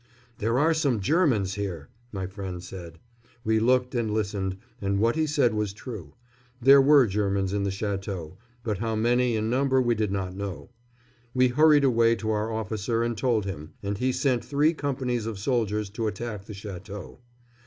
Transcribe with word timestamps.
"There 0.39 0.57
are 0.57 0.73
some 0.73 0.99
Germans 0.99 1.53
here!" 1.53 1.87
my 2.11 2.25
friend 2.25 2.63
said. 2.63 2.97
We 3.43 3.59
looked 3.59 3.93
and 3.93 4.09
listened, 4.11 4.57
and 4.81 4.97
what 4.97 5.15
he 5.15 5.27
said 5.27 5.53
was 5.53 5.73
true. 5.73 6.15
There 6.59 6.81
were 6.81 7.05
Germans 7.05 7.53
in 7.53 7.65
the 7.65 7.69
château, 7.69 8.37
but 8.63 8.79
how 8.79 8.95
many 8.95 9.35
in 9.35 9.47
number 9.51 9.79
we 9.79 9.93
did 9.93 10.11
not 10.11 10.35
know. 10.35 10.71
We 11.35 11.49
hurried 11.49 11.83
away 11.83 12.15
to 12.15 12.31
our 12.31 12.51
officer 12.51 13.03
and 13.03 13.15
told 13.15 13.45
him, 13.45 13.73
and 13.83 13.95
he 13.99 14.11
sent 14.11 14.43
three 14.43 14.73
companies 14.73 15.27
of 15.27 15.37
soldiers 15.37 15.87
to 15.91 16.07
attack 16.07 16.45
the 16.45 16.53
château. 16.53 17.19